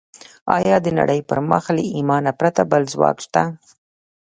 [0.57, 3.43] ايا د نړۍ پر مخ له ايمانه پرته بل ځواک شته؟